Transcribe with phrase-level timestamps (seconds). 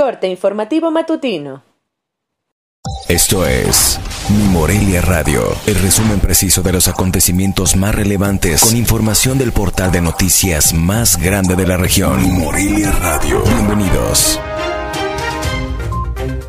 [0.00, 1.62] Corte informativo matutino.
[3.06, 9.36] Esto es Mi Morelia Radio, el resumen preciso de los acontecimientos más relevantes con información
[9.36, 12.22] del portal de noticias más grande de la región.
[12.22, 13.42] Mi Morelia Radio.
[13.42, 14.40] Bienvenidos.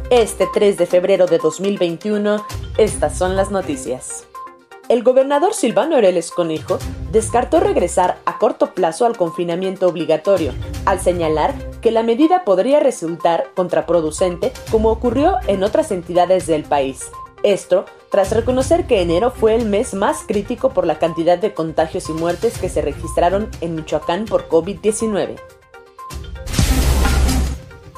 [0.10, 2.46] Este 3 de febrero de 2021,
[2.78, 4.24] estas son las noticias.
[4.88, 6.80] El gobernador Silvano Aureles Conejo
[7.12, 10.54] descartó regresar a corto plazo al confinamiento obligatorio,
[10.86, 17.10] al señalar que la medida podría resultar contraproducente como ocurrió en otras entidades del país.
[17.44, 22.10] Esto tras reconocer que enero fue el mes más crítico por la cantidad de contagios
[22.10, 25.38] y muertes que se registraron en Michoacán por COVID-19.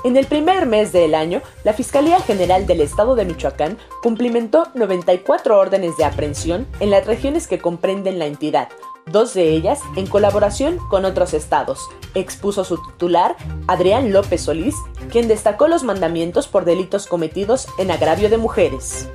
[0.03, 5.57] En el primer mes del año, la Fiscalía General del Estado de Michoacán cumplimentó 94
[5.57, 8.67] órdenes de aprehensión en las regiones que comprenden la entidad,
[9.05, 11.79] dos de ellas en colaboración con otros estados,
[12.15, 13.35] expuso su titular,
[13.67, 14.75] Adrián López Solís,
[15.11, 19.09] quien destacó los mandamientos por delitos cometidos en agravio de mujeres.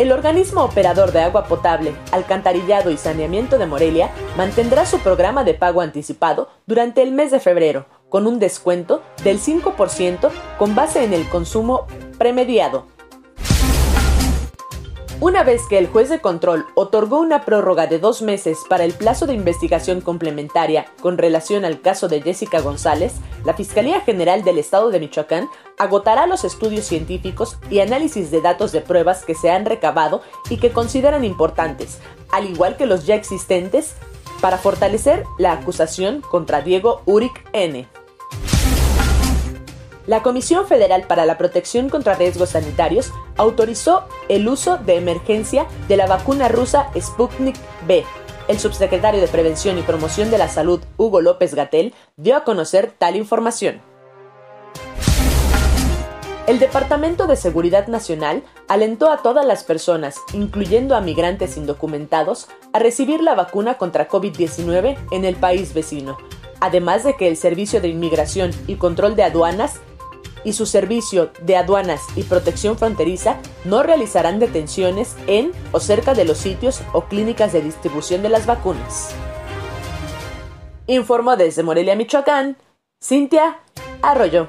[0.00, 5.52] El organismo operador de agua potable, alcantarillado y saneamiento de Morelia mantendrá su programa de
[5.52, 11.12] pago anticipado durante el mes de febrero, con un descuento del 5% con base en
[11.12, 12.86] el consumo premediado.
[15.22, 18.94] Una vez que el juez de control otorgó una prórroga de dos meses para el
[18.94, 24.56] plazo de investigación complementaria con relación al caso de Jessica González, la Fiscalía General del
[24.56, 29.50] Estado de Michoacán agotará los estudios científicos y análisis de datos de pruebas que se
[29.50, 31.98] han recabado y que consideran importantes,
[32.32, 33.96] al igual que los ya existentes,
[34.40, 37.86] para fortalecer la acusación contra Diego Uric N.
[40.10, 45.96] La Comisión Federal para la Protección contra Riesgos Sanitarios autorizó el uso de emergencia de
[45.96, 47.54] la vacuna rusa Sputnik
[47.86, 48.04] B.
[48.48, 52.92] El subsecretario de Prevención y Promoción de la Salud, Hugo López Gatel, dio a conocer
[52.98, 53.82] tal información.
[56.48, 62.80] El Departamento de Seguridad Nacional alentó a todas las personas, incluyendo a migrantes indocumentados, a
[62.80, 66.18] recibir la vacuna contra COVID-19 en el país vecino,
[66.58, 69.78] además de que el Servicio de Inmigración y Control de Aduanas
[70.44, 76.24] y su servicio de aduanas y protección fronteriza no realizarán detenciones en o cerca de
[76.24, 79.10] los sitios o clínicas de distribución de las vacunas.
[80.86, 82.56] Informó desde Morelia, Michoacán,
[83.02, 83.60] Cintia
[84.02, 84.46] Arroyo.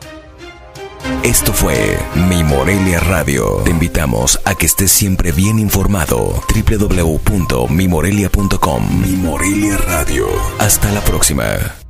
[1.24, 1.98] Esto fue
[2.30, 3.62] Mi Morelia Radio.
[3.64, 6.34] Te invitamos a que estés siempre bien informado.
[6.54, 10.28] www.mimorelia.com Mi Morelia Radio.
[10.60, 11.81] Hasta la próxima.